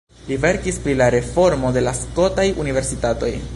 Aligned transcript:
Li 0.29 0.37
verkis 0.45 0.79
pri 0.85 0.95
la 1.01 1.09
reformo 1.17 1.71
de 1.77 1.85
la 1.89 1.95
skotaj 2.01 2.49
universitatoj. 2.67 3.33